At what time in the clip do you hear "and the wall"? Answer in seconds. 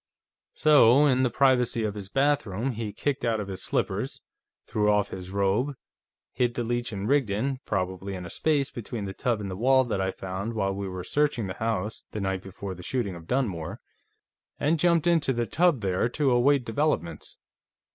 9.41-9.83